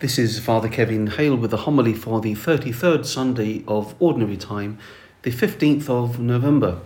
This 0.00 0.16
is 0.16 0.38
Father 0.38 0.68
Kevin 0.68 1.08
Hale 1.08 1.34
with 1.34 1.50
the 1.50 1.56
homily 1.56 1.92
for 1.92 2.20
the 2.20 2.36
33rd 2.36 3.04
Sunday 3.04 3.64
of 3.66 3.96
Ordinary 3.98 4.36
Time, 4.36 4.78
the 5.22 5.32
15th 5.32 5.90
of 5.90 6.20
November. 6.20 6.78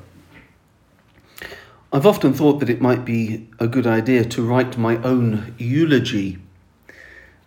I've 1.93 2.07
often 2.07 2.33
thought 2.33 2.59
that 2.61 2.71
it 2.71 2.81
might 2.81 3.05
be 3.05 3.51
a 3.59 3.67
good 3.69 3.87
idea 3.87 4.25
to 4.25 4.43
write 4.43 4.79
my 4.79 4.97
own 5.03 5.55
eulogy. 5.59 6.39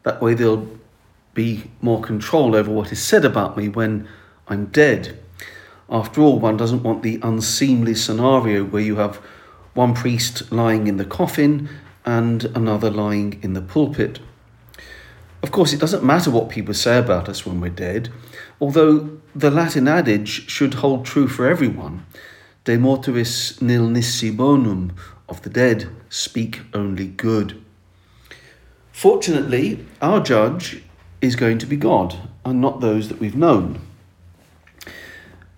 That 0.04 0.22
way 0.22 0.36
there'll 0.36 0.70
be 1.34 1.72
more 1.82 2.00
control 2.00 2.56
over 2.56 2.70
what 2.70 2.92
is 2.92 3.02
said 3.02 3.26
about 3.26 3.58
me 3.58 3.68
when 3.68 4.08
I'm 4.48 4.68
dead. 4.68 5.18
After 5.90 6.22
all, 6.22 6.38
one 6.38 6.58
doesn't 6.58 6.84
want 6.84 7.02
the 7.02 7.20
unseemly 7.24 7.96
scenario 7.96 8.64
where 8.66 8.84
you 8.84 8.98
have 8.98 9.16
one 9.74 9.96
priest 9.96 10.52
lying 10.52 10.86
in 10.86 10.98
the 10.98 11.06
coffin 11.06 11.70
and 12.06 12.46
another 12.54 12.92
lying 12.92 13.40
in 13.42 13.54
the 13.54 13.64
pulpit. 13.64 14.20
Of 15.46 15.52
course, 15.52 15.74
it 15.74 15.80
doesn't 15.80 16.04
matter 16.04 16.32
what 16.32 16.50
people 16.50 16.74
say 16.74 16.98
about 16.98 17.30
us 17.30 17.46
when 17.46 17.62
we're 17.62 17.70
dead, 17.70 18.10
although 18.60 19.20
the 19.36 19.52
Latin 19.52 19.88
adage 19.88 20.50
should 20.50 20.74
hold 20.74 21.06
true 21.06 21.28
for 21.28 21.46
everyone 21.46 22.04
De 22.64 22.78
mortuis 22.78 23.62
nil 23.62 23.88
nisi 23.88 24.32
bonum, 24.32 24.92
of 25.30 25.44
the 25.44 25.52
dead, 25.52 25.88
speak 26.10 26.62
only 26.74 27.06
good. 27.06 27.64
Fortunately, 28.92 29.86
our 30.02 30.20
judge 30.20 30.82
is 31.22 31.36
going 31.36 31.60
to 31.60 31.68
be 31.68 31.78
God 31.78 32.18
and 32.44 32.60
not 32.60 32.82
those 32.82 33.08
that 33.10 33.20
we've 33.20 33.36
known. 33.36 33.80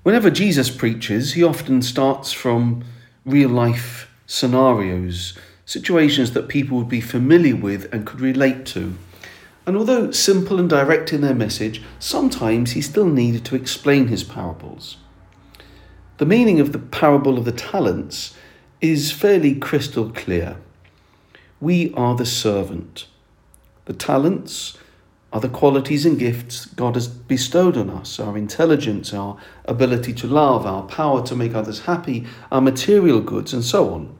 Whenever 0.04 0.30
Jesus 0.30 0.70
preaches, 0.70 1.32
he 1.32 1.44
often 1.46 1.82
starts 1.82 2.34
from 2.34 2.84
real 3.26 3.50
life 3.50 4.12
scenarios, 4.26 5.38
situations 5.66 6.34
that 6.34 6.50
people 6.50 6.78
would 6.78 6.90
be 6.90 7.00
familiar 7.00 7.56
with 7.56 7.88
and 7.94 8.06
could 8.06 8.20
relate 8.20 8.66
to. 8.66 8.98
And 9.68 9.76
although 9.76 10.12
simple 10.12 10.60
and 10.60 10.70
direct 10.70 11.12
in 11.12 11.20
their 11.20 11.36
message, 11.36 11.84
sometimes 12.00 12.72
he 12.72 12.82
still 12.82 13.06
needed 13.06 13.44
to 13.46 13.56
explain 13.56 14.08
his 14.08 14.24
parables. 14.24 14.96
The 16.20 16.26
meaning 16.26 16.62
of 16.62 16.72
the 16.72 16.80
parable 16.80 17.38
of 17.38 17.44
the 17.44 17.52
talents 17.52 18.34
is 18.80 19.12
fairly 19.12 19.54
crystal 19.56 20.10
clear. 20.10 20.56
We 21.60 21.94
are 21.96 22.16
the 22.16 22.26
servant. 22.26 23.08
The 23.86 23.94
talents 23.94 24.78
are 25.34 25.42
the 25.42 25.50
qualities 25.50 26.06
and 26.06 26.18
gifts 26.18 26.66
God 26.66 26.96
has 26.96 27.10
bestowed 27.10 27.76
on 27.76 27.90
us 27.90 28.22
our 28.22 28.38
intelligence, 28.38 29.14
our 29.14 29.38
ability 29.66 30.14
to 30.14 30.28
love, 30.28 30.66
our 30.66 30.84
power 30.84 31.26
to 31.26 31.36
make 31.36 31.54
others 31.54 31.82
happy, 31.82 32.26
our 32.54 32.62
material 32.62 33.20
goods, 33.20 33.54
and 33.54 33.66
so 33.66 33.94
on. 33.94 34.18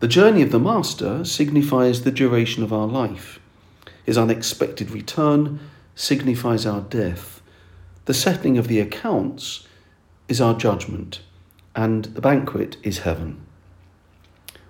The 0.00 0.08
journey 0.08 0.42
of 0.42 0.50
the 0.50 0.58
Master 0.58 1.24
signifies 1.24 2.02
the 2.02 2.10
duration 2.10 2.64
of 2.64 2.72
our 2.72 2.88
life. 2.88 3.39
His 4.10 4.18
unexpected 4.18 4.90
return 4.90 5.60
signifies 5.94 6.66
our 6.66 6.80
death. 6.80 7.40
The 8.06 8.12
settling 8.12 8.58
of 8.58 8.66
the 8.66 8.80
accounts 8.80 9.68
is 10.26 10.40
our 10.40 10.54
judgment, 10.54 11.20
and 11.76 12.06
the 12.06 12.20
banquet 12.20 12.76
is 12.82 13.06
heaven. 13.06 13.40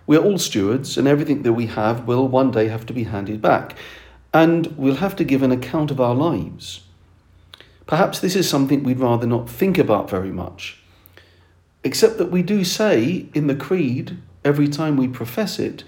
We 0.06 0.18
are 0.18 0.22
all 0.22 0.36
stewards, 0.36 0.98
and 0.98 1.08
everything 1.08 1.40
that 1.44 1.54
we 1.54 1.68
have 1.68 2.06
will 2.06 2.28
one 2.28 2.50
day 2.50 2.68
have 2.68 2.84
to 2.84 2.92
be 2.92 3.04
handed 3.04 3.40
back, 3.40 3.78
and 4.34 4.66
we'll 4.76 4.96
have 4.96 5.16
to 5.16 5.24
give 5.24 5.42
an 5.42 5.52
account 5.52 5.90
of 5.90 6.02
our 6.02 6.14
lives. 6.14 6.82
Perhaps 7.86 8.20
this 8.20 8.36
is 8.36 8.46
something 8.46 8.82
we'd 8.82 9.00
rather 9.00 9.26
not 9.26 9.48
think 9.48 9.78
about 9.78 10.10
very 10.10 10.32
much, 10.32 10.82
except 11.82 12.18
that 12.18 12.30
we 12.30 12.42
do 12.42 12.62
say 12.62 13.24
in 13.32 13.46
the 13.46 13.54
Creed, 13.54 14.18
every 14.44 14.68
time 14.68 14.98
we 14.98 15.08
profess 15.08 15.58
it, 15.58 15.82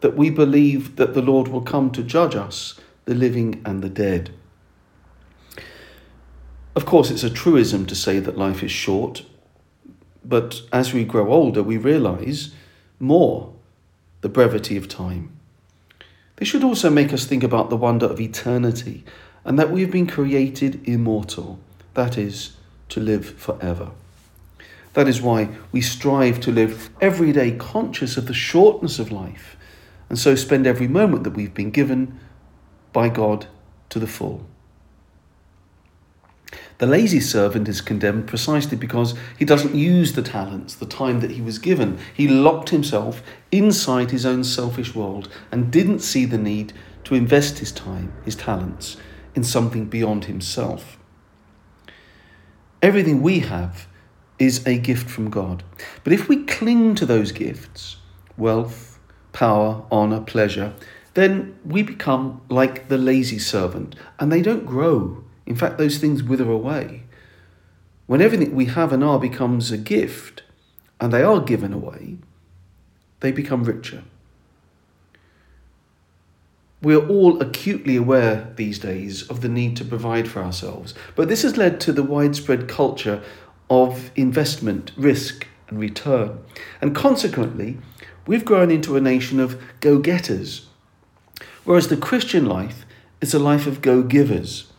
that 0.00 0.16
we 0.16 0.30
believe 0.30 0.96
that 0.96 1.12
the 1.12 1.20
Lord 1.20 1.48
will 1.48 1.60
come 1.60 1.90
to 1.90 2.02
judge 2.02 2.34
us 2.34 2.80
the 3.04 3.14
living 3.14 3.60
and 3.64 3.82
the 3.82 3.88
dead. 3.88 4.30
Of 6.74 6.86
course, 6.86 7.10
it's 7.10 7.22
a 7.22 7.30
truism 7.30 7.86
to 7.86 7.94
say 7.94 8.18
that 8.18 8.38
life 8.38 8.62
is 8.62 8.70
short, 8.70 9.24
but 10.24 10.62
as 10.72 10.92
we 10.92 11.04
grow 11.04 11.32
older, 11.32 11.62
we 11.62 11.76
realize 11.76 12.52
more 12.98 13.52
the 14.22 14.28
brevity 14.28 14.76
of 14.76 14.88
time. 14.88 15.30
This 16.36 16.48
should 16.48 16.64
also 16.64 16.90
make 16.90 17.12
us 17.12 17.26
think 17.26 17.44
about 17.44 17.70
the 17.70 17.76
wonder 17.76 18.06
of 18.06 18.20
eternity 18.20 19.04
and 19.44 19.58
that 19.58 19.70
we 19.70 19.82
have 19.82 19.90
been 19.90 20.06
created 20.06 20.80
immortal, 20.88 21.60
that 21.92 22.18
is, 22.18 22.56
to 22.88 23.00
live 23.00 23.38
forever. 23.38 23.90
That 24.94 25.08
is 25.08 25.20
why 25.20 25.50
we 25.70 25.80
strive 25.80 26.40
to 26.40 26.52
live 26.52 26.90
every 27.00 27.32
day 27.32 27.52
conscious 27.52 28.16
of 28.16 28.26
the 28.26 28.34
shortness 28.34 28.98
of 28.98 29.12
life 29.12 29.56
and 30.08 30.18
so 30.18 30.34
spend 30.34 30.66
every 30.66 30.88
moment 30.88 31.24
that 31.24 31.34
we've 31.34 31.54
been 31.54 31.70
given 31.70 32.18
by 32.94 33.10
God 33.10 33.46
to 33.90 33.98
the 33.98 34.06
full. 34.06 34.46
The 36.78 36.86
lazy 36.86 37.20
servant 37.20 37.68
is 37.68 37.80
condemned 37.80 38.26
precisely 38.26 38.76
because 38.76 39.14
he 39.38 39.44
doesn't 39.44 39.74
use 39.74 40.12
the 40.12 40.22
talents, 40.22 40.74
the 40.74 40.86
time 40.86 41.20
that 41.20 41.32
he 41.32 41.42
was 41.42 41.58
given. 41.58 41.98
He 42.12 42.26
locked 42.26 42.70
himself 42.70 43.22
inside 43.52 44.10
his 44.10 44.24
own 44.24 44.42
selfish 44.44 44.94
world 44.94 45.28
and 45.52 45.70
didn't 45.70 46.00
see 46.00 46.24
the 46.24 46.38
need 46.38 46.72
to 47.04 47.14
invest 47.14 47.58
his 47.58 47.70
time, 47.70 48.12
his 48.24 48.34
talents, 48.34 48.96
in 49.34 49.44
something 49.44 49.86
beyond 49.86 50.24
himself. 50.24 50.98
Everything 52.82 53.22
we 53.22 53.40
have 53.40 53.86
is 54.38 54.66
a 54.66 54.78
gift 54.78 55.08
from 55.08 55.30
God. 55.30 55.62
But 56.02 56.12
if 56.12 56.28
we 56.28 56.44
cling 56.44 56.94
to 56.96 57.06
those 57.06 57.32
gifts, 57.32 57.96
wealth, 58.36 58.98
power, 59.32 59.84
honour, 59.90 60.20
pleasure, 60.20 60.74
then 61.14 61.56
we 61.64 61.82
become 61.82 62.40
like 62.48 62.88
the 62.88 62.98
lazy 62.98 63.38
servant 63.38 63.94
and 64.18 64.30
they 64.30 64.42
don't 64.42 64.66
grow. 64.66 65.24
In 65.46 65.54
fact, 65.54 65.78
those 65.78 65.98
things 65.98 66.22
wither 66.22 66.50
away. 66.50 67.04
When 68.06 68.20
everything 68.20 68.54
we 68.54 68.66
have 68.66 68.92
and 68.92 69.02
are 69.02 69.18
becomes 69.18 69.70
a 69.70 69.78
gift 69.78 70.42
and 71.00 71.12
they 71.12 71.22
are 71.22 71.40
given 71.40 71.72
away, 71.72 72.18
they 73.20 73.32
become 73.32 73.64
richer. 73.64 74.02
We 76.82 76.94
are 76.94 77.08
all 77.08 77.40
acutely 77.40 77.96
aware 77.96 78.52
these 78.56 78.78
days 78.78 79.22
of 79.30 79.40
the 79.40 79.48
need 79.48 79.76
to 79.78 79.84
provide 79.86 80.28
for 80.28 80.42
ourselves, 80.42 80.92
but 81.14 81.28
this 81.28 81.40
has 81.40 81.56
led 81.56 81.80
to 81.80 81.92
the 81.92 82.02
widespread 82.02 82.68
culture 82.68 83.22
of 83.70 84.10
investment, 84.16 84.92
risk, 84.96 85.46
and 85.68 85.80
return. 85.80 86.38
And 86.82 86.94
consequently, 86.94 87.78
we've 88.26 88.44
grown 88.44 88.70
into 88.70 88.96
a 88.96 89.00
nation 89.00 89.40
of 89.40 89.58
go 89.80 89.98
getters 89.98 90.66
Whereas 91.64 91.88
the 91.88 91.96
Christian 91.96 92.46
life 92.46 92.84
is 93.20 93.32
a 93.34 93.38
life 93.38 93.66
of 93.66 93.80
go 93.80 94.02
givers. 94.02 94.70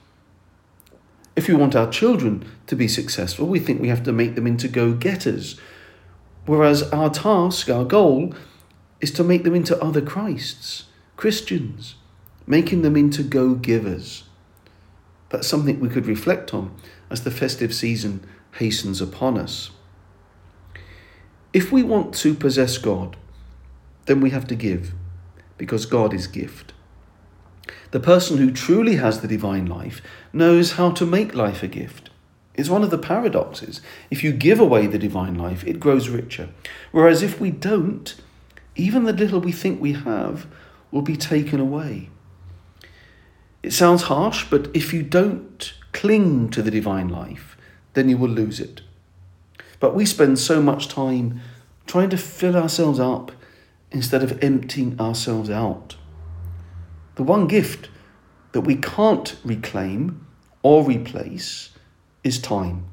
If 1.36 1.48
we 1.48 1.56
want 1.56 1.76
our 1.76 1.90
children 1.90 2.46
to 2.68 2.76
be 2.76 2.88
successful, 2.88 3.48
we 3.48 3.60
think 3.60 3.82
we 3.82 3.90
have 3.90 4.04
to 4.04 4.14
make 4.14 4.36
them 4.36 4.48
into 4.48 4.68
go 4.68 4.94
getters. 4.94 5.60
Whereas 6.46 6.84
our 6.92 7.10
task, 7.10 7.70
our 7.70 7.86
goal, 7.86 8.34
is 9.02 9.12
to 9.12 9.24
make 9.24 9.44
them 9.44 9.56
into 9.56 9.82
other 9.84 10.02
Christs, 10.02 10.86
Christians, 11.18 11.96
making 12.48 12.84
them 12.84 12.96
into 12.96 13.24
go 13.24 13.56
givers. 13.56 14.24
That's 15.30 15.48
something 15.48 15.80
we 15.80 15.90
could 15.90 16.06
reflect 16.06 16.54
on 16.54 16.74
as 17.10 17.24
the 17.24 17.32
festive 17.32 17.74
season 17.74 18.26
hastens 18.54 19.02
upon 19.02 19.38
us. 19.38 19.72
If 21.52 21.72
we 21.72 21.84
want 21.84 22.14
to 22.16 22.36
possess 22.36 22.78
God, 22.78 23.18
then 24.06 24.22
we 24.22 24.30
have 24.30 24.48
to 24.48 24.56
give, 24.56 24.94
because 25.58 25.86
God 25.86 26.14
is 26.14 26.28
gift. 26.28 26.74
The 27.92 28.00
person 28.00 28.38
who 28.38 28.52
truly 28.52 28.96
has 28.96 29.22
the 29.22 29.28
divine 29.28 29.66
life 29.66 30.02
knows 30.34 30.74
how 30.74 30.92
to 30.92 31.06
make 31.06 31.36
life 31.36 31.64
a 31.64 31.68
gift. 31.68 32.10
It's 32.56 32.70
one 32.70 32.84
of 32.84 32.90
the 32.90 32.98
paradoxes. 32.98 33.82
If 34.10 34.24
you 34.24 34.32
give 34.32 34.60
away 34.60 34.88
the 34.88 34.98
divine 34.98 35.36
life, 35.36 35.66
it 35.66 35.80
grows 35.80 36.10
richer. 36.10 36.50
Whereas 36.92 37.22
if 37.22 37.40
we 37.40 37.52
don't, 37.52 38.16
even 38.76 39.04
the 39.04 39.14
little 39.14 39.42
we 39.42 39.52
think 39.52 39.82
we 39.82 39.94
have 39.94 40.48
will 40.92 41.02
be 41.02 41.18
taken 41.18 41.60
away. 41.60 42.10
It 43.62 43.74
sounds 43.74 44.04
harsh, 44.04 44.46
but 44.50 44.70
if 44.74 44.94
you 44.94 45.04
don't 45.04 45.74
cling 45.92 46.50
to 46.52 46.62
the 46.62 46.72
divine 46.72 47.10
life, 47.10 47.58
then 47.94 48.10
you 48.10 48.18
will 48.18 48.30
lose 48.30 48.60
it. 48.60 48.82
But 49.80 49.96
we 49.96 50.06
spend 50.06 50.40
so 50.40 50.62
much 50.62 50.88
time 50.88 51.42
trying 51.86 52.10
to 52.10 52.18
fill 52.18 52.56
ourselves 52.56 53.00
up 53.00 53.32
instead 53.92 54.24
of 54.24 54.44
emptying 54.44 55.00
ourselves 55.00 55.50
out. 55.50 55.96
The 57.16 57.24
one 57.24 57.48
gift 57.48 57.90
that 58.52 58.62
we 58.62 58.76
can't 58.76 59.36
reclaim 59.44 60.26
or 60.64 60.84
replace 60.84 61.70
is 62.24 62.40
time. 62.40 62.86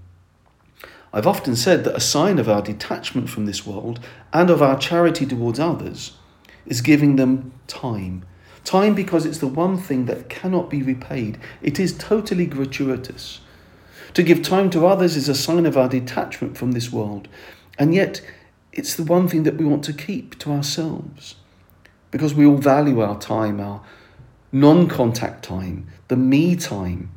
I've 1.13 1.27
often 1.27 1.57
said 1.57 1.85
that 1.85 1.97
a 1.97 2.01
sign 2.01 2.39
of 2.39 2.49
our 2.49 2.63
detachment 2.63 3.29
from 3.29 3.47
this 3.47 3.67
world 3.67 4.01
and 4.33 4.49
of 4.49 4.63
our 4.63 4.79
charity 4.79 5.27
towards 5.27 5.61
others 5.61 6.17
is 6.67 6.81
giving 6.81 7.17
them 7.17 7.53
time. 7.67 8.25
Time 8.65 8.95
because 8.95 9.27
it's 9.27 9.39
the 9.39 9.47
one 9.49 9.77
thing 9.77 10.07
that 10.07 10.29
cannot 10.29 10.71
be 10.71 10.83
repaid. 10.83 11.39
It 11.61 11.81
is 11.81 11.97
totally 11.99 12.47
gratuitous. 12.47 13.41
To 14.15 14.23
give 14.23 14.43
time 14.43 14.71
to 14.71 14.87
others 14.87 15.17
is 15.17 15.29
a 15.29 15.35
sign 15.35 15.67
of 15.67 15.77
our 15.77 15.89
detachment 15.89 16.57
from 16.57 16.73
this 16.73 16.93
world, 16.93 17.29
and 17.79 17.95
yet 17.95 18.21
it's 18.73 18.95
the 18.95 19.05
one 19.05 19.27
thing 19.27 19.43
that 19.43 19.57
we 19.57 19.65
want 19.65 19.85
to 19.85 19.93
keep 19.93 20.39
to 20.41 20.53
ourselves 20.53 21.35
because 22.11 22.35
we 22.35 22.45
all 22.47 22.59
value 22.59 23.01
our 23.01 23.19
time, 23.19 23.59
our 23.59 23.83
non 24.53 24.87
contact 24.89 25.45
time, 25.45 25.89
the 26.09 26.17
me 26.17 26.55
time. 26.55 27.11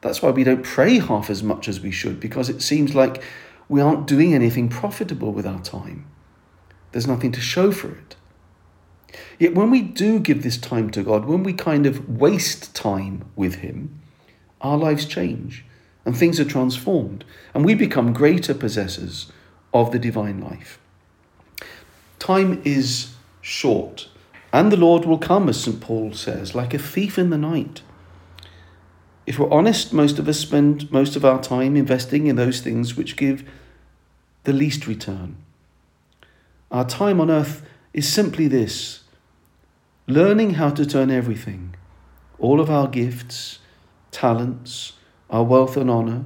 That's 0.00 0.22
why 0.22 0.30
we 0.30 0.44
don't 0.44 0.62
pray 0.62 1.00
half 1.00 1.28
as 1.28 1.42
much 1.42 1.68
as 1.68 1.80
we 1.80 1.90
should, 1.90 2.20
because 2.20 2.48
it 2.48 2.62
seems 2.62 2.94
like 2.94 3.22
we 3.68 3.80
aren't 3.80 4.06
doing 4.06 4.32
anything 4.32 4.68
profitable 4.68 5.32
with 5.32 5.46
our 5.46 5.60
time. 5.60 6.06
There's 6.92 7.06
nothing 7.06 7.32
to 7.32 7.40
show 7.40 7.72
for 7.72 7.90
it. 7.90 8.16
Yet 9.38 9.54
when 9.54 9.70
we 9.70 9.82
do 9.82 10.20
give 10.20 10.42
this 10.42 10.58
time 10.58 10.90
to 10.90 11.02
God, 11.02 11.24
when 11.24 11.42
we 11.42 11.52
kind 11.52 11.86
of 11.86 12.08
waste 12.08 12.74
time 12.74 13.24
with 13.36 13.56
Him, 13.56 14.00
our 14.60 14.76
lives 14.76 15.04
change 15.04 15.64
and 16.04 16.16
things 16.16 16.40
are 16.40 16.44
transformed, 16.44 17.24
and 17.52 17.64
we 17.64 17.74
become 17.74 18.12
greater 18.12 18.54
possessors 18.54 19.30
of 19.74 19.92
the 19.92 19.98
divine 19.98 20.40
life. 20.40 20.78
Time 22.18 22.62
is 22.64 23.14
short, 23.42 24.08
and 24.52 24.72
the 24.72 24.76
Lord 24.76 25.04
will 25.04 25.18
come, 25.18 25.48
as 25.48 25.60
St. 25.60 25.80
Paul 25.80 26.12
says, 26.14 26.54
like 26.54 26.72
a 26.72 26.78
thief 26.78 27.18
in 27.18 27.30
the 27.30 27.38
night. 27.38 27.82
If 29.26 29.38
we're 29.38 29.50
honest, 29.50 29.92
most 29.92 30.18
of 30.18 30.26
us 30.26 30.38
spend 30.38 30.90
most 30.90 31.14
of 31.14 31.24
our 31.24 31.42
time 31.42 31.76
investing 31.76 32.26
in 32.28 32.36
those 32.36 32.60
things 32.60 32.96
which 32.96 33.16
give 33.16 33.48
the 34.44 34.54
least 34.54 34.86
return. 34.86 35.36
Our 36.70 36.86
time 36.86 37.20
on 37.20 37.30
earth 37.30 37.62
is 37.92 38.08
simply 38.08 38.48
this 38.48 39.04
learning 40.06 40.54
how 40.54 40.70
to 40.70 40.86
turn 40.86 41.10
everything, 41.10 41.74
all 42.38 42.60
of 42.60 42.70
our 42.70 42.88
gifts, 42.88 43.58
talents, 44.10 44.94
our 45.28 45.44
wealth 45.44 45.76
and 45.76 45.90
honour, 45.90 46.24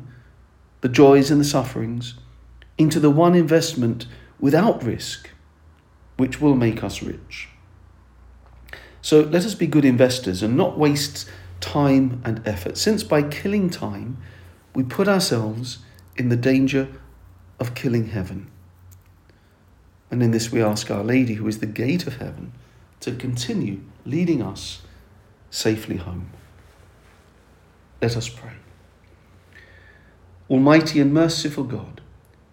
the 0.81 0.89
joys 0.89 1.33
and 1.33 1.41
the 1.41 1.45
sufferings, 1.45 2.15
into 2.79 3.01
the 3.01 3.11
one 3.11 3.35
investment 3.35 4.07
without 4.39 4.85
risk, 4.85 5.31
which 6.17 6.41
will 6.41 6.55
make 6.55 6.85
us 6.85 7.03
rich. 7.03 7.49
So 9.03 9.21
let 9.21 9.45
us 9.45 9.55
be 9.55 9.67
good 9.67 9.85
investors 9.85 10.43
and 10.43 10.57
not 10.57 10.79
waste 10.79 11.29
time 11.61 12.23
and 12.25 12.41
effort, 12.47 12.79
since 12.79 13.03
by 13.03 13.23
killing 13.23 13.69
time, 13.69 14.17
we 14.75 14.83
put 14.83 15.09
ourselves 15.09 15.79
in 16.17 16.29
the 16.29 16.37
danger 16.37 16.89
of 17.59 17.75
killing 17.75 18.09
heaven. 18.09 18.51
And 20.11 20.23
in 20.23 20.31
this, 20.31 20.53
we 20.53 20.63
ask 20.63 20.91
Our 20.91 21.05
Lady, 21.05 21.35
who 21.35 21.49
is 21.49 21.59
the 21.59 21.67
gate 21.67 22.07
of 22.07 22.17
heaven, 22.17 22.53
to 23.01 23.13
continue 23.13 23.81
leading 24.05 24.43
us 24.43 24.83
safely 25.51 25.97
home. 25.97 26.31
Let 28.01 28.17
us 28.17 28.29
pray. 28.29 28.53
Almighty 30.51 31.01
and 31.01 31.13
merciful 31.13 31.65
God, 31.65 32.01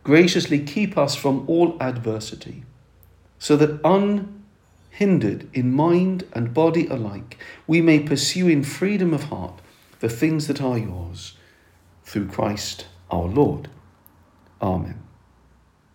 graciously 0.04 0.60
keep 0.60 0.98
us 0.98 1.16
from 1.16 1.44
all 1.48 1.78
adversity, 1.82 2.64
so 3.40 3.56
that 3.58 3.80
unhindered 4.92 5.50
in 5.54 5.74
mind 5.74 6.26
and 6.34 6.54
body 6.54 6.88
alike, 6.88 7.38
we 7.68 7.82
may 7.82 8.00
pursue 8.00 8.48
in 8.48 8.64
freedom 8.64 9.14
of 9.14 9.24
heart 9.24 9.62
the 10.00 10.10
things 10.10 10.48
that 10.48 10.62
are 10.62 10.78
yours, 10.78 11.38
through 12.04 12.28
Christ 12.28 12.86
our 13.12 13.26
Lord. 13.26 13.70
Amen. 14.62 15.09